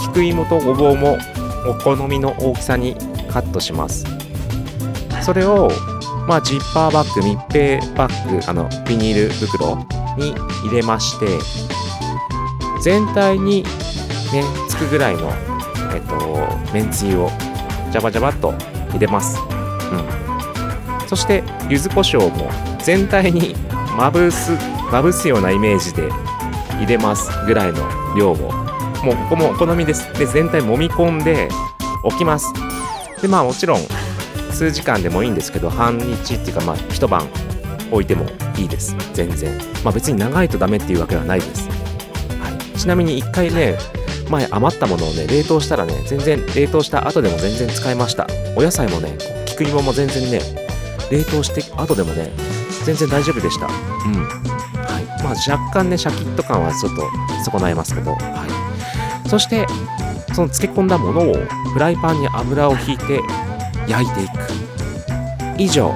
[0.00, 1.18] 菊芋とごぼうも
[1.66, 2.96] お好みの大きさに
[3.30, 4.04] カットします。
[5.22, 5.68] それを
[6.26, 9.76] まあジッパーバッグ密閉バッグあのビニール袋
[10.16, 10.34] に
[10.64, 11.38] 入れまして
[12.82, 15.30] 全体にねつくぐらいの
[15.94, 17.30] えっとめんつゆを
[17.90, 18.52] ジャバジャバっと
[18.90, 19.51] 入れます。
[21.12, 22.50] そして柚子胡椒も
[22.82, 23.54] 全体に
[23.98, 24.52] まぶす
[24.90, 26.08] まぶすようなイメージで
[26.78, 27.86] 入れますぐらいの
[28.16, 28.34] 量を。
[29.04, 30.10] もうここもお好みです。
[30.18, 31.50] で全体揉み込んで
[32.02, 32.50] 置きます。
[33.20, 33.80] でまあもちろん
[34.52, 37.28] 数時間でもいいんですけど半日っていうかまあ一晩
[37.90, 38.24] 置いても
[38.56, 38.96] いいです。
[39.12, 39.52] 全然。
[39.84, 43.76] まあ別に長いとダメっていうわけではないです、はい、ちなみに一回ね
[44.30, 48.26] 前余ったものをね冷凍したらね全然冷凍した後でも全然使えました。
[48.56, 50.61] お野菜もね菊芋も全然ね
[51.12, 52.30] 冷凍して後でもね
[52.84, 53.66] 全然大丈夫でした。
[53.66, 53.72] うん。
[53.74, 55.22] はい。
[55.22, 58.12] まあ若干ねシャキッと感はちょっと損ないますけど。
[58.14, 58.46] は
[59.26, 59.28] い。
[59.28, 59.66] そして
[60.32, 61.34] その漬け込んだものを
[61.74, 63.20] フライパンに油をひいて
[63.86, 64.32] 焼いていく。
[65.58, 65.94] 以上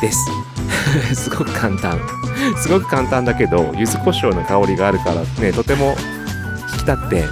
[0.00, 0.28] です。
[1.14, 2.00] すごく簡単。
[2.56, 5.94] すごく簡単だけど柚子胡椒の香りがあるからねとても
[6.72, 7.24] 引き立って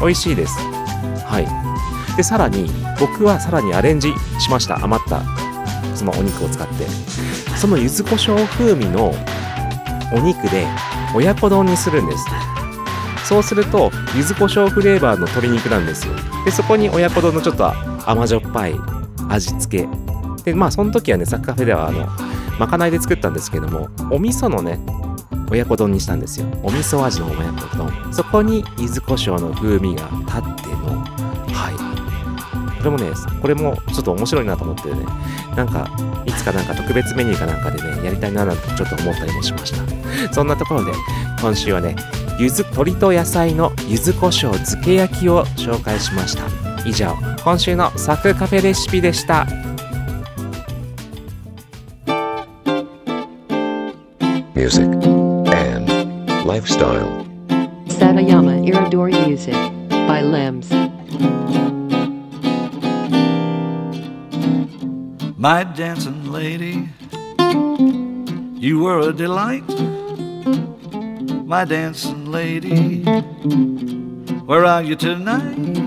[0.00, 0.56] 美味しいです。
[1.24, 2.16] はい。
[2.16, 4.76] でさらに僕はさらにアレンジしました。
[4.84, 5.39] 余った
[6.00, 6.86] そのお肉を使って。
[7.56, 9.14] その柚子胡椒風味の
[10.14, 10.66] お肉で
[11.14, 12.24] 親子丼にするんです。
[13.24, 16.14] そうすると柚子胡椒フレーバーの鶏肉なんですよ。
[16.44, 17.70] でそこに親子丼のちょっと
[18.08, 18.74] 甘じょっぱい
[19.28, 19.88] 味付け。
[20.42, 22.08] でまあその時はねサッカーフェではあの
[22.58, 24.80] まかないで作ったんですけどもお味噌のね
[25.50, 26.46] 親子丼にしたんですよ。
[26.62, 27.92] お味噌味の親子丼。
[28.10, 30.49] そこに柚子胡椒の風味が立って
[32.80, 35.04] はいこれもねこれもちょっと面白いなと思ってね
[35.56, 35.90] なんか
[36.26, 40.92] いつかなんか特別メニューかなんかでねやりたいななんてちょっと思ったりもしましたそんなところで
[41.40, 41.96] 今週はね
[42.38, 46.44] 柚子鶏と野菜の柚子胡椒漬け焼きを紹介しました
[46.86, 47.14] 以上
[47.44, 49.46] 今週のサクカフェレシピでした
[54.70, 55.88] music, and
[56.46, 57.26] lifestyle.
[57.88, 59.54] Satayama Iridori Music
[60.06, 60.89] by Limbs.
[65.40, 66.86] My dancing lady,
[68.60, 69.66] you were a delight.
[71.46, 73.04] My dancing lady,
[74.44, 75.78] where are you tonight?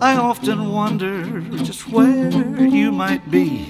[0.00, 2.30] I often wonder just where
[2.64, 3.66] you might be.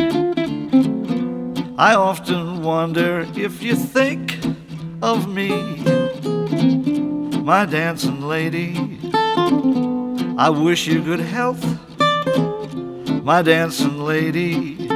[1.78, 4.36] I often wonder if you think
[5.00, 5.48] of me,
[7.40, 9.00] my dancing lady.
[10.36, 11.64] I wish you good health
[13.28, 14.88] my dancing lady.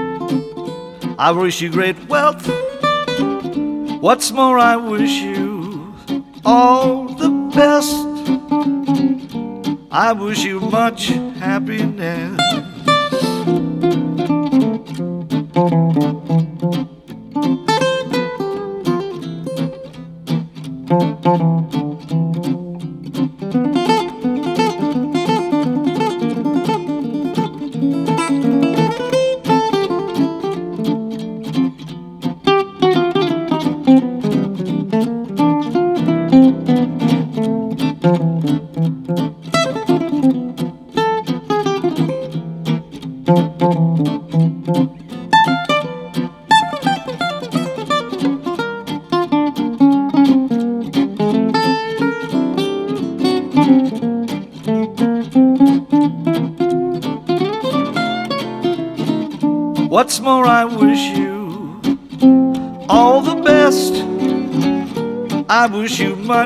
[1.18, 2.49] I wish you great wealth.
[4.01, 5.95] What's more, I wish you
[6.43, 7.95] all the best.
[9.91, 12.41] I wish you much happiness.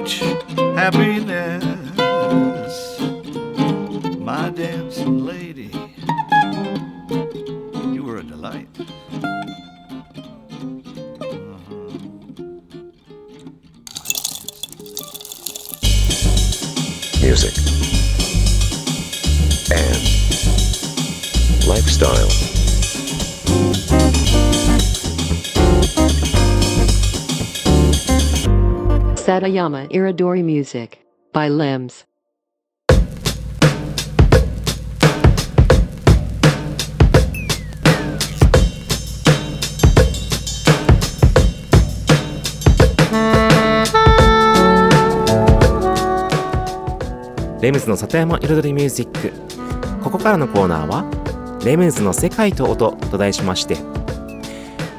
[0.06, 0.35] Beach.
[29.66, 30.98] Satayama Iridori Music
[31.32, 32.06] by Limbs.
[47.60, 49.32] レムズの里山彩りミュージック
[50.00, 51.04] ここからのコーナーは
[51.66, 53.76] 「レムズの世界と音」と題しまして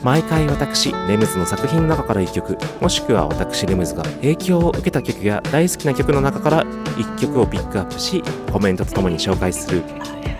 [0.08, 9.82] 毎回私レムズの作品の中から1曲もしくは私レムズが影響を受けた曲や大好きな曲の中から1曲をピックアップしコメントとともに紹介する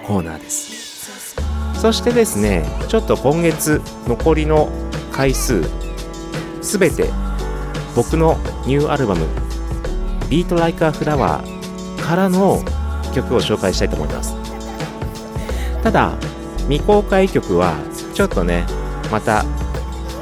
[0.05, 1.36] コーナーです。
[1.74, 4.70] そしてですねちょっと今月残りの
[5.11, 5.61] 回数
[6.61, 7.09] すべて
[7.93, 9.26] 僕のニューアルバム
[10.32, 11.41] 「Beat Like a Flower」
[12.01, 12.63] からの
[13.13, 14.34] 曲を紹介したいと思います。
[15.84, 16.13] ただ
[16.70, 17.74] 未公開曲は
[18.13, 18.65] ちょっとね
[19.10, 19.43] また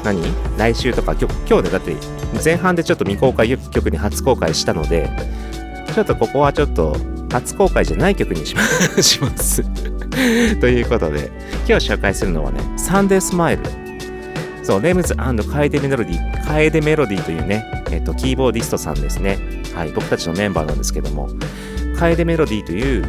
[0.04, 0.22] 何？
[0.58, 1.96] 来週とか今日今日でだって
[2.44, 5.10] 前半でちょっと未公開曲に初公開したので
[5.94, 6.96] ちょっとここはちょっと
[7.30, 8.62] 初公開じゃない曲にしま
[9.02, 9.62] します
[10.60, 11.30] ということで
[11.68, 13.86] 今日紹介するのはねサンデースマイル
[14.66, 19.38] そう、レムズカエデメロディ、カエデメロディというね、えっ、と、キーボーディストさんですね。
[19.76, 21.28] はい、僕たちのメンバーなんですけども、
[21.96, 23.06] カエデメロディという、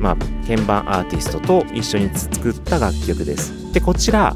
[0.00, 3.72] まあ、鍵盤アーティストと一緒に作った楽曲です。
[3.72, 4.34] で、こちら、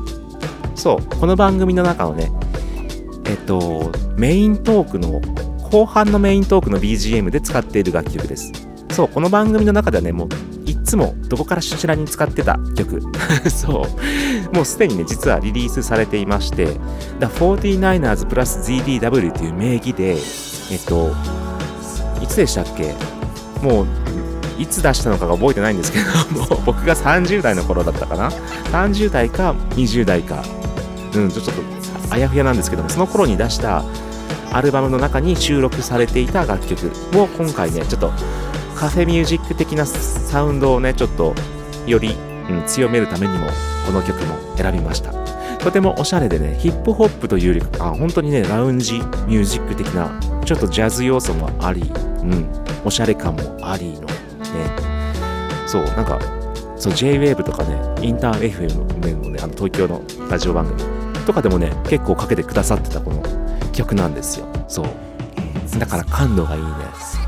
[0.83, 2.33] そう、この番組の中のね、
[3.27, 5.21] えっと、メイントークの、
[5.71, 8.51] 後半のメイントークの BGM で使っている楽曲です。
[8.91, 10.29] そう、この番組の中ではね、もう、
[10.69, 13.01] いつもどこからしらに使ってた曲。
[13.49, 13.87] そ
[14.53, 14.57] う。
[14.57, 16.67] もうすでにね、実はリリースされていまして、
[17.21, 20.17] The 49ers プラス ZDW という名義で、
[20.73, 21.13] えっと、
[22.21, 22.93] いつでしたっけ？
[23.65, 23.87] もう、
[24.59, 26.05] いつ出したのかが覚えてないんですけど、
[26.43, 28.31] もう僕が30代の頃だったかな
[28.73, 30.43] ?30 代か20代か。
[31.15, 31.53] うん、ちょっと
[32.11, 33.85] あやふやなんですけども、その頃に出した
[34.53, 38.13] アルバムの中に収録されていた楽曲を今回ね、ちょっと
[38.77, 41.35] カフェミュージック的なサウンドをね、ちょっと
[41.87, 42.17] より、
[42.51, 43.47] うん、強めるためにも、
[43.87, 45.13] この曲も選びました。
[45.59, 50.11] とてもおしゃれでね、ヒップホップというよりか、本当にね、ラウンジミュージック的な、
[50.45, 51.83] ちょっとジャズ要素もあり、
[52.23, 52.47] うん、
[52.85, 54.07] おしゃれ感もありの、ね、
[55.67, 56.19] そう、なんか、
[56.77, 58.85] そう J-Wave とかね、インター FM の
[59.31, 63.23] ね、あの東京のラジオ番組とかでもね結構かけてくださってたこの
[63.73, 64.47] 曲なんですよ。
[64.69, 64.87] そう。
[65.79, 66.69] だから感度がいいね。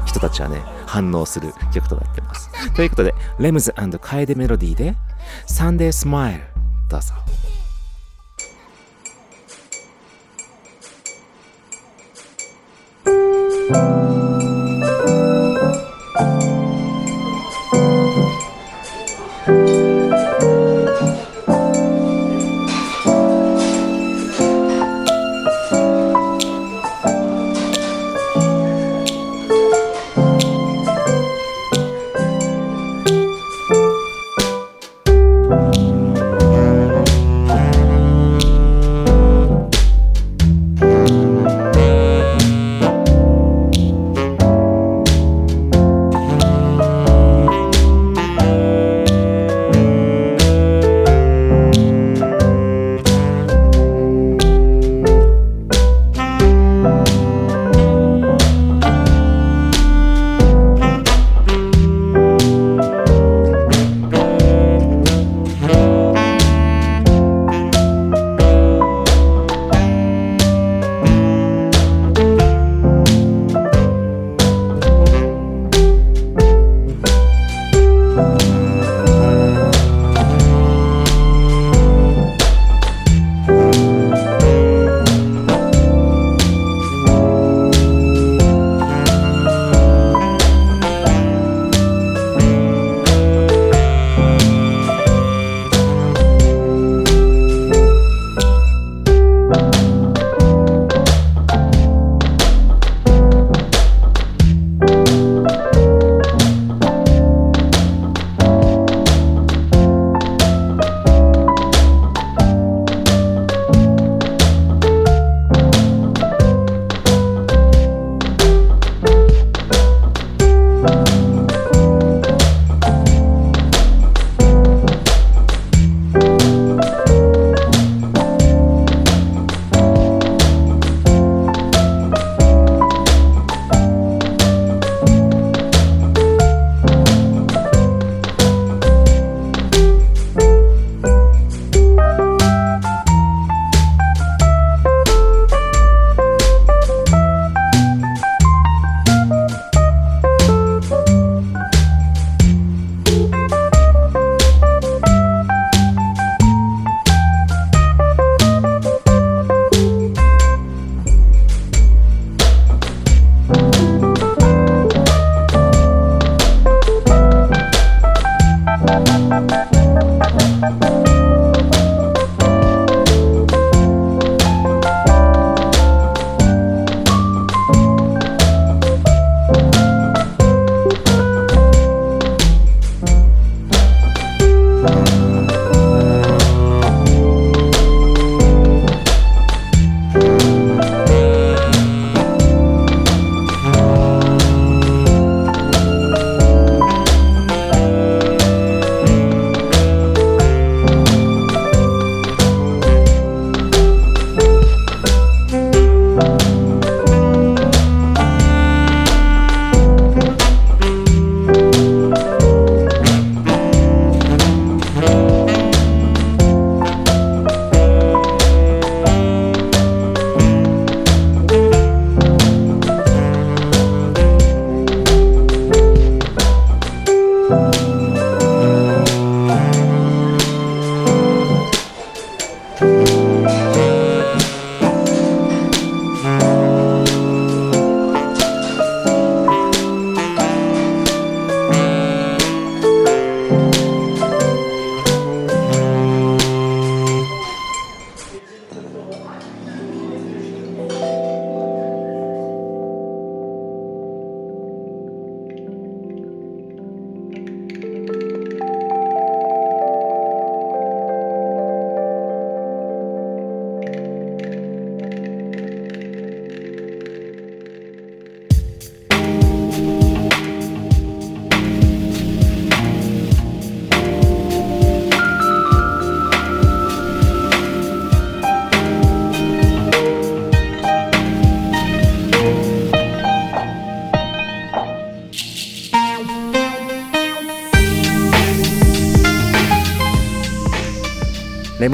[0.05, 2.51] 人たちはね反応する曲となってます。
[2.75, 4.95] ということでレムズカエデメロディーで
[5.47, 6.41] 「サンデースマイル」
[6.89, 7.15] どうぞ「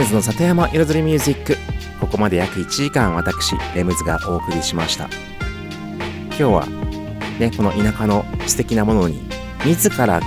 [0.01, 1.59] ムズの里山彩りミュージック。
[2.01, 5.11] ここまで約1時間私レムズがお送りしました。
[6.29, 6.67] 今日は
[7.39, 9.21] ねこの田舎の素敵なものに
[9.63, 10.23] 自ら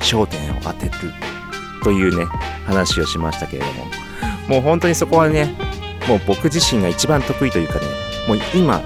[0.00, 0.92] 焦点を当てる
[1.84, 2.24] というね
[2.64, 3.84] 話をしましたけれども。
[4.48, 5.54] もう本当にそこはね
[6.08, 7.80] もう僕自身が一番得意というかね
[8.26, 8.80] もう今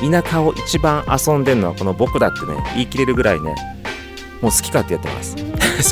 [0.00, 3.54] 田舎を一番遊んでるのはこの僕だってね言い切れるぐらいね
[4.40, 5.36] もう好き勝手やってます。
[5.36, 5.42] 好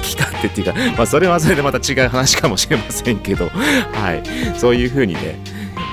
[0.02, 4.58] き勝手っていうか、まあ、それはそれでまた違う話かもしれませんけどはい。
[4.58, 5.38] そういう風にね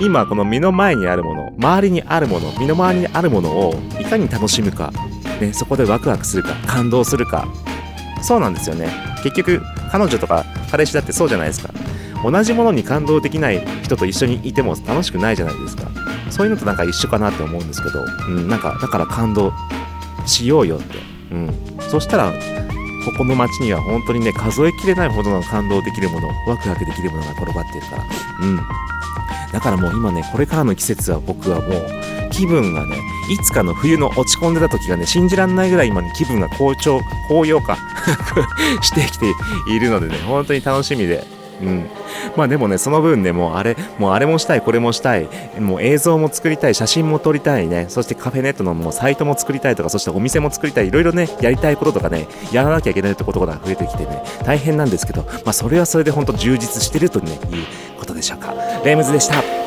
[0.01, 4.91] 今この目の前にあるもの周りにあるもの身の回りにあるものをいかに楽しむか、
[5.39, 7.47] ね、そこでワクワクするか感動するか。
[8.21, 8.89] そうなんですよね。
[9.23, 11.73] 結局彼女とか彼氏だってそうじゃないですか。
[12.23, 15.89] 同じものに感動できない人と一緒にいても楽しくないじゃないですか。
[16.29, 19.53] そういうのとなんか一緒かなって思うんですけど、うん、なんかだから感動
[20.25, 20.97] しようよって、
[21.31, 21.53] うん、
[21.89, 22.33] そしたら
[23.11, 28.05] ここの街には本当にね数えきれないほどの感動できるものワクワクできるものが転がっているから。
[28.41, 28.59] うん。
[29.51, 37.77] だからもう今ねこれからの季節は僕はもう気分がねいつかの冬の落ち込んでた時がね信じらんないぐらい今に気分が好調高揚化
[38.81, 39.33] してきて
[39.67, 41.38] いるのでね本当に楽しみで。
[41.61, 41.89] うん、
[42.35, 45.27] まあでもねその分ねもうあれもうあれもしたいこれもしたい。
[45.59, 47.85] もう映像も作りたい写真も撮りたいね。
[47.89, 50.87] そしてカフェネットのもうサイトも作りたいとかそしてお店も作りたい。
[50.87, 57.39] いろいろねやりたいこととかねやらなきゃいけないってことが増えてきてね大変なんですけどまあそれはそれで本当充実してるとねいう
[57.97, 58.53] ことでしょうか。
[58.85, 59.58] レームズでした。